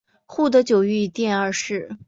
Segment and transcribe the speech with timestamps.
[0.25, 1.95] 护得久御殿二世。